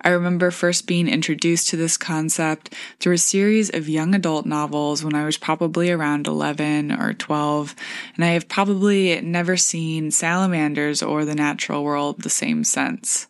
I 0.00 0.08
remember 0.08 0.50
first 0.50 0.86
being 0.86 1.08
introduced 1.08 1.68
to 1.68 1.76
this 1.76 1.98
concept 1.98 2.74
through 2.98 3.12
a 3.12 3.18
series 3.18 3.68
of 3.68 3.86
young 3.86 4.14
adult 4.14 4.46
novels 4.46 5.04
when 5.04 5.14
I 5.14 5.26
was 5.26 5.36
probably 5.36 5.90
around 5.90 6.26
11 6.26 6.90
or 6.90 7.12
12, 7.12 7.76
and 8.16 8.24
I 8.24 8.28
have 8.28 8.48
probably 8.48 9.20
never 9.20 9.58
seen 9.58 10.10
salamanders 10.10 11.02
or 11.02 11.26
the 11.26 11.34
natural 11.34 11.84
world 11.84 12.22
the 12.22 12.30
same 12.30 12.64
since. 12.64 13.26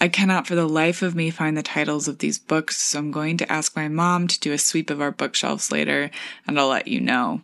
I 0.00 0.08
cannot 0.08 0.46
for 0.46 0.54
the 0.54 0.66
life 0.66 1.02
of 1.02 1.14
me 1.14 1.28
find 1.28 1.58
the 1.58 1.62
titles 1.62 2.08
of 2.08 2.20
these 2.20 2.38
books, 2.38 2.78
so 2.78 3.00
I'm 3.00 3.10
going 3.10 3.36
to 3.36 3.52
ask 3.52 3.76
my 3.76 3.88
mom 3.88 4.28
to 4.28 4.40
do 4.40 4.52
a 4.52 4.58
sweep 4.58 4.88
of 4.88 5.02
our 5.02 5.12
bookshelves 5.12 5.70
later, 5.70 6.10
and 6.46 6.58
I'll 6.58 6.68
let 6.68 6.88
you 6.88 7.02
know. 7.02 7.42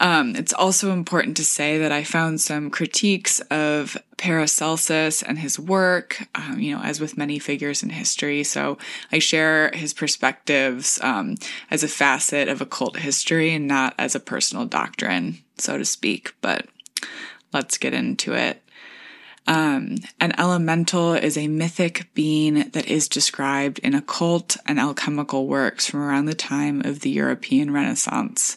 Um, 0.00 0.34
it's 0.34 0.52
also 0.52 0.92
important 0.92 1.36
to 1.36 1.44
say 1.44 1.78
that 1.78 1.92
I 1.92 2.02
found 2.02 2.40
some 2.40 2.70
critiques 2.70 3.40
of 3.50 3.96
Paracelsus 4.16 5.22
and 5.22 5.38
his 5.38 5.58
work, 5.58 6.26
um, 6.34 6.58
you 6.58 6.74
know, 6.74 6.82
as 6.82 7.00
with 7.00 7.16
many 7.16 7.38
figures 7.38 7.82
in 7.82 7.90
history. 7.90 8.42
So 8.42 8.78
I 9.12 9.18
share 9.18 9.70
his 9.72 9.94
perspectives 9.94 10.98
um, 11.02 11.36
as 11.70 11.82
a 11.84 11.88
facet 11.88 12.48
of 12.48 12.60
occult 12.60 12.98
history 12.98 13.54
and 13.54 13.68
not 13.68 13.94
as 13.98 14.14
a 14.14 14.20
personal 14.20 14.66
doctrine, 14.66 15.38
so 15.58 15.78
to 15.78 15.84
speak. 15.84 16.34
But 16.40 16.66
let's 17.52 17.78
get 17.78 17.94
into 17.94 18.34
it. 18.34 18.63
Um, 19.46 19.96
an 20.20 20.32
elemental 20.38 21.12
is 21.12 21.36
a 21.36 21.48
mythic 21.48 22.08
being 22.14 22.70
that 22.70 22.86
is 22.86 23.08
described 23.08 23.78
in 23.80 23.94
occult 23.94 24.56
and 24.66 24.80
alchemical 24.80 25.46
works 25.46 25.86
from 25.86 26.00
around 26.00 26.26
the 26.26 26.34
time 26.34 26.80
of 26.84 27.00
the 27.00 27.10
European 27.10 27.70
Renaissance, 27.70 28.56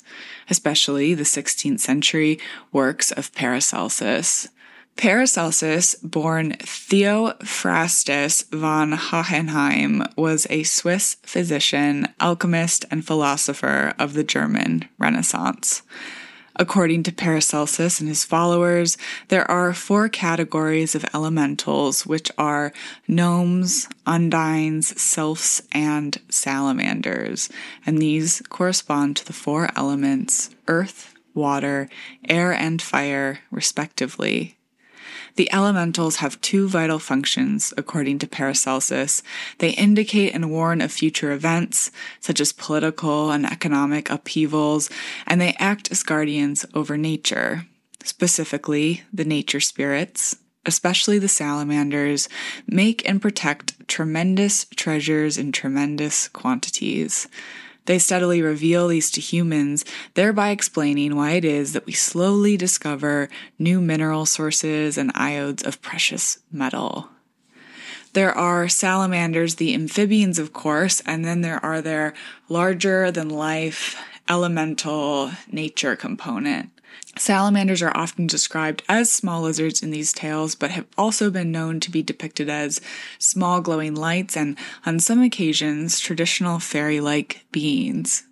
especially 0.50 1.14
the 1.14 1.24
16th 1.24 1.82
century 1.82 2.40
works 2.72 3.12
of 3.12 3.34
Paracelsus. 3.36 4.48
Paracelsus, 4.96 5.94
born 5.96 6.54
Theophrastus 6.54 8.50
von 8.50 8.94
Hohenheim, 8.94 10.04
was 10.16 10.48
a 10.50 10.64
Swiss 10.64 11.18
physician, 11.22 12.08
alchemist, 12.20 12.84
and 12.90 13.06
philosopher 13.06 13.94
of 14.00 14.14
the 14.14 14.24
German 14.24 14.90
Renaissance. 14.98 15.84
According 16.60 17.04
to 17.04 17.12
Paracelsus 17.12 18.00
and 18.00 18.10
his 18.10 18.26
followers, 18.26 18.98
there 19.28 19.50
are 19.50 19.74
four 19.74 20.10
categories 20.10 20.96
of 20.96 21.06
elementals, 21.14 22.06
which 22.06 22.32
are 22.38 22.74
gnomes, 23.08 23.88
undines, 24.08 25.00
sylphs, 25.00 25.62
and 25.72 26.18
salamanders. 26.30 27.50
And 27.86 28.00
these 28.00 28.42
correspond 28.50 29.18
to 29.18 29.26
the 29.26 29.34
four 29.34 29.70
elements 29.76 30.50
earth, 30.68 31.14
water, 31.36 31.90
air, 32.28 32.52
and 32.52 32.82
fire, 32.82 33.40
respectively. 33.52 34.57
The 35.38 35.54
elementals 35.54 36.16
have 36.18 36.42
two 36.42 36.68
vital 36.68 36.98
functions, 36.98 37.72
according 37.78 38.18
to 38.20 38.28
Paracelsus. 38.28 39.22
They 39.60 39.70
indicate 39.70 40.34
and 40.34 40.50
warn 40.50 40.82
of 40.82 40.92
future 40.92 41.32
events, 41.32 41.92
such 42.20 42.42
as 42.42 42.52
political 42.52 43.30
and 43.30 43.46
economic 43.46 44.10
upheavals, 44.10 44.90
and 45.28 45.40
they 45.40 45.56
act 45.60 45.92
as 45.92 46.02
guardians 46.02 46.66
over 46.74 46.98
nature. 46.98 47.68
Specifically, 48.04 49.04
the 49.14 49.26
nature 49.26 49.60
spirits, 49.60 50.38
especially 50.66 51.20
the 51.20 51.28
salamanders, 51.28 52.28
make 52.66 53.08
and 53.08 53.22
protect 53.22 53.88
tremendous 53.88 54.66
treasures 54.76 55.38
in 55.38 55.52
tremendous 55.52 56.30
quantities. 56.30 57.28
They 57.88 58.00
steadily 58.00 58.42
reveal 58.42 58.90
these 58.90 59.10
to 59.12 59.22
humans, 59.22 59.84
thereby 60.14 60.50
explaining 60.50 61.16
why 61.16 61.32
it 61.32 61.46
is 61.46 61.72
that 61.74 61.86
we 61.86 61.94
slowly 61.94 62.58
discover 62.58 63.30
new 63.58 63.82
mineral 63.82 64.26
sources 64.26 64.98
and 64.98 65.12
lodes 65.18 65.64
of 65.64 65.82
precious 65.82 66.40
metal. 66.52 67.10
There 68.12 68.34
are 68.34 68.68
salamanders, 68.68 69.56
the 69.56 69.74
amphibians, 69.74 70.38
of 70.38 70.52
course, 70.52 71.02
and 71.06 71.24
then 71.24 71.42
there 71.42 71.64
are 71.64 71.82
their 71.82 72.14
larger 72.50 73.10
than 73.10 73.30
life 73.30 73.96
elemental 74.28 75.32
nature 75.50 75.96
component. 75.96 76.77
Salamanders 77.18 77.82
are 77.82 77.96
often 77.96 78.28
described 78.28 78.84
as 78.88 79.12
small 79.12 79.42
lizards 79.42 79.82
in 79.82 79.92
these 79.92 80.14
tales, 80.14 80.56
but 80.56 80.72
have 80.72 80.86
also 80.98 81.32
been 81.32 81.52
known 81.52 81.80
to 81.80 81.92
be 81.92 82.04
depicted 82.04 82.50
as 82.50 82.82
small 83.18 83.62
glowing 83.62 83.96
lights 83.96 84.38
and, 84.38 84.58
on 84.86 85.00
some 85.00 85.22
occasions, 85.22 86.00
traditional 86.00 86.60
fairy 86.60 87.00
like 87.00 87.46
beings. 87.52 88.24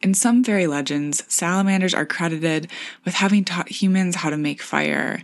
In 0.00 0.14
some 0.14 0.44
fairy 0.44 0.66
legends, 0.66 1.24
salamanders 1.32 1.94
are 1.94 2.06
credited 2.06 2.70
with 3.04 3.14
having 3.14 3.44
taught 3.44 3.68
humans 3.68 4.16
how 4.16 4.30
to 4.30 4.36
make 4.36 4.62
fire. 4.62 5.22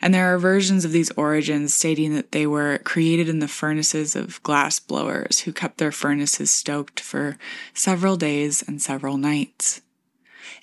And 0.00 0.12
there 0.12 0.34
are 0.34 0.38
versions 0.38 0.84
of 0.84 0.92
these 0.92 1.10
origins 1.12 1.72
stating 1.72 2.14
that 2.14 2.32
they 2.32 2.46
were 2.46 2.78
created 2.84 3.28
in 3.28 3.38
the 3.38 3.48
furnaces 3.48 4.14
of 4.14 4.42
glass 4.42 4.78
blowers 4.78 5.40
who 5.40 5.52
kept 5.52 5.78
their 5.78 5.92
furnaces 5.92 6.50
stoked 6.50 7.00
for 7.00 7.38
several 7.72 8.16
days 8.16 8.62
and 8.66 8.82
several 8.82 9.16
nights. 9.16 9.80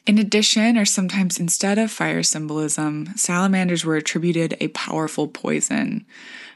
In 0.08 0.18
addition, 0.18 0.78
or 0.78 0.86
sometimes 0.86 1.40
instead 1.40 1.78
of 1.78 1.92
fire 1.92 2.24
symbolism, 2.24 3.14
salamanders 3.16 3.86
were 3.86 3.96
attributed 3.96 4.58
a 4.60 4.70
powerful 4.70 5.28
poison. 5.28 6.06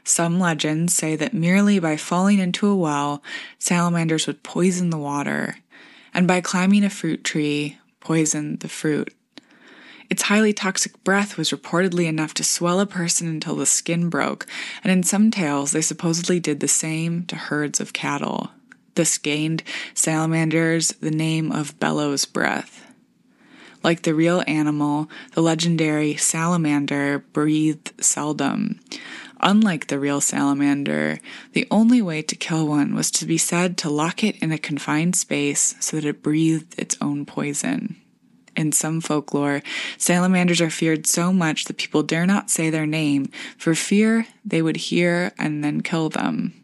Some 0.02 0.40
legends 0.40 0.94
say 0.94 1.14
that 1.14 1.32
merely 1.32 1.78
by 1.78 1.96
falling 1.96 2.40
into 2.40 2.66
a 2.66 2.76
well, 2.76 3.22
salamanders 3.58 4.26
would 4.26 4.42
poison 4.42 4.90
the 4.90 4.98
water, 4.98 5.58
and 6.12 6.26
by 6.26 6.40
climbing 6.40 6.84
a 6.84 6.90
fruit 6.90 7.22
tree, 7.22 7.78
poison 8.00 8.56
the 8.58 8.68
fruit. 8.68 9.14
Its 10.10 10.22
highly 10.22 10.52
toxic 10.52 11.02
breath 11.04 11.36
was 11.36 11.50
reportedly 11.50 12.06
enough 12.06 12.34
to 12.34 12.44
swell 12.44 12.80
a 12.80 12.86
person 12.86 13.28
until 13.28 13.56
the 13.56 13.66
skin 13.66 14.08
broke, 14.08 14.46
and 14.82 14.92
in 14.92 15.02
some 15.02 15.30
tales 15.30 15.70
they 15.70 15.80
supposedly 15.80 16.40
did 16.40 16.60
the 16.60 16.68
same 16.68 17.24
to 17.26 17.36
herds 17.36 17.80
of 17.80 17.92
cattle. 17.92 18.50
This 18.94 19.18
gained 19.18 19.62
salamanders 19.94 20.88
the 21.00 21.10
name 21.10 21.52
of 21.52 21.78
bellows 21.78 22.24
breath. 22.24 22.85
Like 23.86 24.02
the 24.02 24.16
real 24.16 24.42
animal, 24.48 25.08
the 25.34 25.40
legendary 25.40 26.16
salamander 26.16 27.20
breathed 27.32 27.92
seldom. 28.02 28.80
Unlike 29.40 29.86
the 29.86 30.00
real 30.00 30.20
salamander, 30.20 31.20
the 31.52 31.68
only 31.70 32.02
way 32.02 32.20
to 32.20 32.34
kill 32.34 32.66
one 32.66 32.96
was 32.96 33.12
to 33.12 33.24
be 33.24 33.38
said 33.38 33.78
to 33.78 33.88
lock 33.88 34.24
it 34.24 34.34
in 34.42 34.50
a 34.50 34.58
confined 34.58 35.14
space 35.14 35.76
so 35.78 35.98
that 35.98 36.04
it 36.04 36.20
breathed 36.20 36.76
its 36.76 36.96
own 37.00 37.24
poison. 37.24 37.94
In 38.56 38.72
some 38.72 39.00
folklore, 39.00 39.62
salamanders 39.96 40.60
are 40.60 40.68
feared 40.68 41.06
so 41.06 41.32
much 41.32 41.66
that 41.66 41.78
people 41.78 42.02
dare 42.02 42.26
not 42.26 42.50
say 42.50 42.70
their 42.70 42.86
name 42.86 43.30
for 43.56 43.76
fear 43.76 44.26
they 44.44 44.62
would 44.62 44.78
hear 44.90 45.30
and 45.38 45.62
then 45.62 45.80
kill 45.80 46.08
them. 46.08 46.54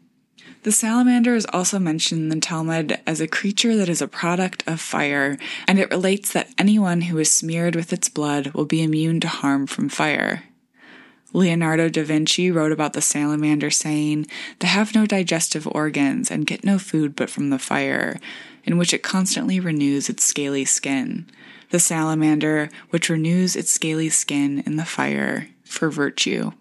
The 0.63 0.71
salamander 0.71 1.35
is 1.35 1.45
also 1.51 1.77
mentioned 1.77 2.21
in 2.21 2.29
the 2.29 2.39
Talmud 2.39 2.97
as 3.05 3.19
a 3.19 3.27
creature 3.27 3.75
that 3.75 3.89
is 3.89 4.01
a 4.01 4.07
product 4.07 4.63
of 4.65 4.79
fire, 4.79 5.37
and 5.67 5.77
it 5.77 5.91
relates 5.91 6.31
that 6.31 6.53
anyone 6.57 7.01
who 7.01 7.17
is 7.17 7.31
smeared 7.31 7.75
with 7.75 7.91
its 7.91 8.07
blood 8.07 8.53
will 8.53 8.63
be 8.63 8.81
immune 8.81 9.19
to 9.19 9.27
harm 9.27 9.67
from 9.67 9.89
fire. 9.89 10.43
Leonardo 11.33 11.89
da 11.89 12.03
Vinci 12.03 12.49
wrote 12.49 12.71
about 12.71 12.93
the 12.93 13.01
salamander 13.01 13.69
saying, 13.69 14.25
They 14.59 14.67
have 14.67 14.95
no 14.95 15.05
digestive 15.05 15.67
organs 15.67 16.31
and 16.31 16.47
get 16.47 16.63
no 16.63 16.79
food 16.79 17.13
but 17.13 17.29
from 17.29 17.49
the 17.49 17.59
fire, 17.59 18.17
in 18.63 18.77
which 18.77 18.93
it 18.93 19.03
constantly 19.03 19.59
renews 19.59 20.07
its 20.07 20.23
scaly 20.23 20.63
skin. 20.63 21.25
The 21.71 21.79
salamander, 21.79 22.69
which 22.89 23.09
renews 23.09 23.57
its 23.57 23.71
scaly 23.71 24.09
skin 24.09 24.63
in 24.65 24.77
the 24.77 24.85
fire 24.85 25.49
for 25.65 25.89
virtue. 25.89 26.51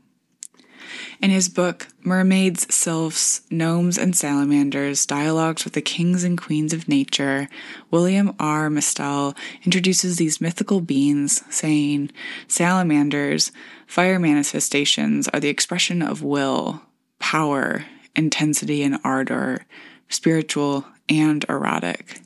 In 1.21 1.31
his 1.31 1.49
book, 1.49 1.89
Mermaids, 2.03 2.67
Sylphs, 2.75 3.43
Gnomes, 3.51 3.99
and 3.99 4.15
Salamanders 4.17 5.07
Dialogues 5.07 5.65
with 5.65 5.75
the 5.75 5.83
Kings 5.83 6.25
and 6.25 6.37
Queens 6.37 6.73
of 6.73 6.89
Nature, 6.89 7.49
William 7.91 8.35
R. 8.39 8.69
Mistele 8.69 9.37
introduces 9.65 10.17
these 10.17 10.41
mythical 10.41 10.81
beings, 10.81 11.43
saying, 11.49 12.11
Salamanders, 12.49 13.53
fire 13.87 14.19
manifestations, 14.19 15.29
are 15.29 15.41
the 15.41 15.49
expression 15.49 16.03
of 16.03 16.23
will, 16.23 16.83
power, 17.19 17.85
intensity, 18.17 18.83
and 18.83 18.99
ardor, 19.05 19.65
spiritual 20.09 20.87
and 21.09 21.45
erotic. 21.49 22.21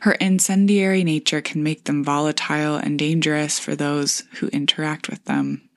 Her 0.00 0.12
incendiary 0.12 1.04
nature 1.04 1.40
can 1.40 1.62
make 1.62 1.84
them 1.84 2.02
volatile 2.02 2.76
and 2.76 2.98
dangerous 2.98 3.58
for 3.58 3.76
those 3.76 4.24
who 4.34 4.48
interact 4.48 5.08
with 5.08 5.24
them. 5.24 5.67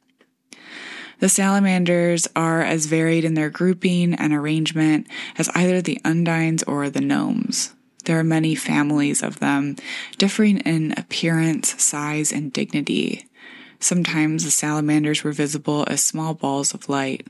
The 1.21 1.29
salamanders 1.29 2.27
are 2.35 2.63
as 2.63 2.87
varied 2.87 3.25
in 3.25 3.35
their 3.35 3.51
grouping 3.51 4.15
and 4.15 4.33
arrangement 4.33 5.05
as 5.37 5.49
either 5.53 5.79
the 5.79 6.01
undines 6.03 6.63
or 6.65 6.89
the 6.89 6.99
gnomes. 6.99 7.75
There 8.05 8.17
are 8.17 8.23
many 8.23 8.55
families 8.55 9.21
of 9.21 9.37
them, 9.37 9.75
differing 10.17 10.57
in 10.61 10.93
appearance, 10.97 11.79
size, 11.79 12.31
and 12.31 12.51
dignity. 12.51 13.27
Sometimes 13.79 14.43
the 14.43 14.49
salamanders 14.49 15.23
were 15.23 15.31
visible 15.31 15.85
as 15.87 16.01
small 16.01 16.33
balls 16.33 16.73
of 16.73 16.89
light. 16.89 17.27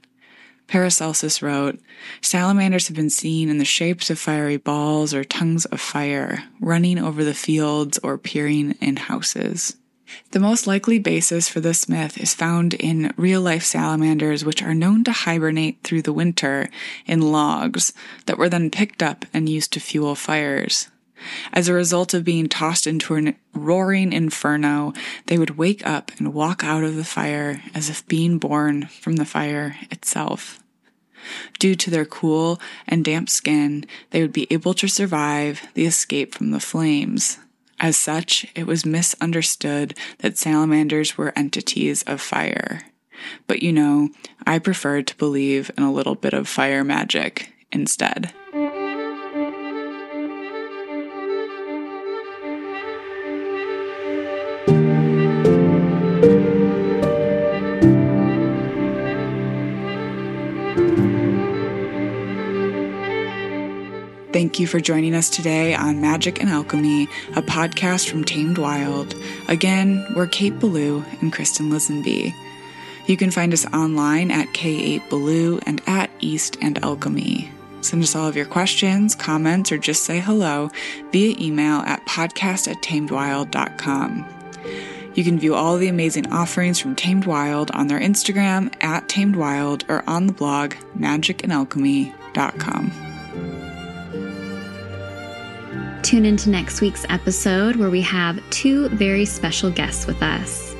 Paracelsus 0.67 1.41
wrote, 1.41 1.77
Salamanders 2.21 2.87
have 2.87 2.95
been 2.95 3.09
seen 3.09 3.49
in 3.49 3.57
the 3.57 3.65
shapes 3.65 4.09
of 4.09 4.17
fiery 4.17 4.55
balls 4.55 5.13
or 5.13 5.25
tongues 5.25 5.65
of 5.65 5.81
fire, 5.81 6.45
running 6.61 6.97
over 6.97 7.25
the 7.25 7.33
fields 7.33 7.99
or 8.01 8.17
peering 8.17 8.71
in 8.79 8.95
houses. 8.95 9.75
The 10.31 10.39
most 10.39 10.67
likely 10.67 10.99
basis 10.99 11.49
for 11.49 11.59
this 11.59 11.89
myth 11.89 12.17
is 12.17 12.33
found 12.33 12.73
in 12.73 13.13
real 13.17 13.41
life 13.41 13.63
salamanders, 13.63 14.45
which 14.45 14.61
are 14.61 14.73
known 14.73 15.03
to 15.05 15.11
hibernate 15.11 15.83
through 15.83 16.01
the 16.03 16.13
winter 16.13 16.69
in 17.05 17.31
logs 17.31 17.93
that 18.25 18.37
were 18.37 18.49
then 18.49 18.69
picked 18.69 19.03
up 19.03 19.25
and 19.33 19.49
used 19.49 19.73
to 19.73 19.79
fuel 19.79 20.15
fires. 20.15 20.89
As 21.53 21.67
a 21.67 21.73
result 21.73 22.13
of 22.13 22.23
being 22.23 22.49
tossed 22.49 22.87
into 22.87 23.15
a 23.15 23.35
roaring 23.53 24.11
inferno, 24.11 24.93
they 25.27 25.37
would 25.37 25.57
wake 25.57 25.85
up 25.85 26.11
and 26.17 26.33
walk 26.33 26.63
out 26.63 26.83
of 26.83 26.95
the 26.95 27.03
fire 27.03 27.61
as 27.75 27.89
if 27.89 28.07
being 28.07 28.37
born 28.37 28.87
from 28.87 29.17
the 29.17 29.25
fire 29.25 29.77
itself. 29.91 30.59
Due 31.59 31.75
to 31.75 31.91
their 31.91 32.05
cool 32.05 32.59
and 32.87 33.05
damp 33.05 33.29
skin, 33.29 33.85
they 34.09 34.21
would 34.21 34.33
be 34.33 34.47
able 34.49 34.73
to 34.73 34.87
survive 34.87 35.67
the 35.75 35.85
escape 35.85 36.33
from 36.33 36.51
the 36.51 36.59
flames. 36.59 37.37
As 37.81 37.97
such, 37.97 38.45
it 38.53 38.67
was 38.67 38.85
misunderstood 38.85 39.97
that 40.19 40.37
salamanders 40.37 41.17
were 41.17 41.33
entities 41.35 42.03
of 42.03 42.21
fire. 42.21 42.83
But 43.47 43.63
you 43.63 43.73
know, 43.73 44.09
I 44.45 44.59
preferred 44.59 45.07
to 45.07 45.17
believe 45.17 45.71
in 45.75 45.83
a 45.83 45.91
little 45.91 46.13
bit 46.13 46.33
of 46.33 46.47
fire 46.47 46.83
magic 46.83 47.51
instead. 47.71 48.33
Thank 64.51 64.59
you 64.59 64.67
for 64.67 64.81
joining 64.81 65.15
us 65.15 65.29
today 65.29 65.73
on 65.73 66.01
Magick 66.01 66.41
and 66.41 66.49
Alchemy, 66.49 67.03
a 67.37 67.41
podcast 67.41 68.09
from 68.09 68.25
Tamed 68.25 68.57
Wild. 68.57 69.15
Again, 69.47 70.05
we're 70.13 70.27
Kate 70.27 70.59
Belew 70.59 71.05
and 71.21 71.31
Kristin 71.31 71.71
Lisenby. 71.71 72.35
You 73.05 73.15
can 73.15 73.31
find 73.31 73.53
us 73.53 73.65
online 73.67 74.29
at 74.29 74.49
K8Ballou 74.49 75.61
and 75.65 75.81
at 75.87 76.09
East 76.19 76.57
and 76.61 76.83
Alchemy. 76.83 77.49
Send 77.79 78.03
us 78.03 78.13
all 78.13 78.27
of 78.27 78.35
your 78.35 78.45
questions, 78.45 79.15
comments, 79.15 79.71
or 79.71 79.77
just 79.77 80.03
say 80.03 80.19
hello 80.19 80.69
via 81.13 81.33
email 81.39 81.77
at 81.83 82.05
podcast 82.05 82.69
at 82.69 82.81
tamedwild.com. 82.81 84.25
You 85.15 85.23
can 85.23 85.39
view 85.39 85.55
all 85.55 85.77
the 85.77 85.87
amazing 85.87 86.29
offerings 86.29 86.77
from 86.77 86.97
Tamed 86.97 87.25
Wild 87.25 87.71
on 87.71 87.87
their 87.87 88.01
Instagram 88.01 88.73
at 88.83 89.07
Tamed 89.07 89.37
Wild 89.37 89.85
or 89.87 90.03
on 90.07 90.27
the 90.27 90.33
blog 90.33 90.73
magickandalchemy.com. 90.99 93.10
Tune 96.03 96.25
into 96.25 96.49
next 96.49 96.81
week's 96.81 97.05
episode 97.09 97.75
where 97.75 97.91
we 97.91 98.01
have 98.01 98.41
two 98.49 98.89
very 98.89 99.23
special 99.23 99.69
guests 99.69 100.07
with 100.07 100.23
us. 100.23 100.75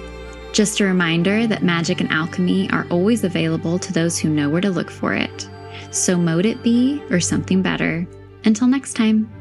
Just 0.52 0.80
a 0.80 0.84
reminder 0.84 1.46
that 1.46 1.64
magic 1.64 2.02
and 2.02 2.12
alchemy 2.12 2.70
are 2.72 2.88
always 2.90 3.24
available 3.24 3.78
to 3.80 3.94
those 3.94 4.18
who 4.18 4.30
know 4.30 4.50
where 4.50 4.62
to 4.62 4.72
look 4.72 4.90
for 4.90 5.14
it. 5.14 5.48
So, 5.92 6.18
mote 6.18 6.46
it 6.46 6.64
be 6.64 7.04
or 7.12 7.20
something 7.20 7.62
better. 7.62 8.08
Until 8.46 8.68
next 8.68 8.96
time. 8.96 9.32